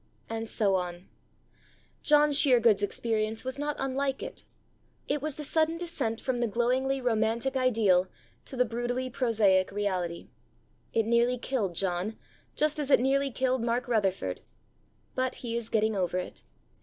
And 0.31 0.49
so 0.49 0.73
on. 0.73 1.07
John 2.01 2.31
Sheergood's 2.31 2.81
experience 2.81 3.45
was 3.45 3.59
not 3.59 3.75
unlike 3.77 4.23
it. 4.23 4.45
It 5.07 5.21
was 5.21 5.35
the 5.35 5.43
sudden 5.43 5.77
descent 5.77 6.19
from 6.19 6.39
the 6.39 6.47
glowingly 6.47 6.99
romantic 6.99 7.55
ideal 7.55 8.07
to 8.45 8.55
the 8.55 8.65
brutally 8.65 9.11
prosaic 9.11 9.71
reality. 9.71 10.29
It 10.91 11.05
nearly 11.05 11.37
killed 11.37 11.75
John 11.75 12.17
just 12.55 12.79
as 12.79 12.89
it 12.89 12.99
nearly 12.99 13.29
killed 13.29 13.63
Mark 13.63 13.87
Rutherford. 13.87 14.41
But 15.13 15.35
he 15.35 15.55
is 15.55 15.69
getting 15.69 15.95
over 15.95 16.17
it. 16.17 16.41